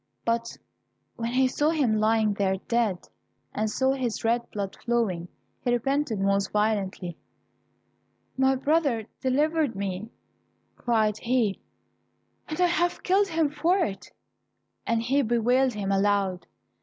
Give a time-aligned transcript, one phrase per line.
[0.25, 0.57] But
[1.15, 3.07] when he saw him lying there dead,
[3.53, 5.27] and saw his red blood flowing,
[5.63, 7.17] he repented most violently:
[8.35, 10.09] "My brother delivered me,"
[10.75, 11.59] cried he,
[12.47, 14.09] "and I have killed him for it,"
[14.87, 16.47] and he bewailed him aloud.